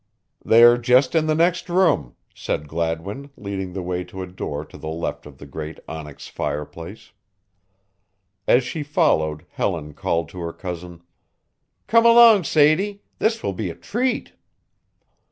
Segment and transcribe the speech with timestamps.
[0.43, 4.65] "They are just in the next room," said Gladwin, leading the way to a door
[4.65, 7.11] to the left of the great onyx fireplace.
[8.47, 11.03] As she followed, Helen called to her cousin:
[11.85, 14.33] "Come along, Sadie, this will be a treat!"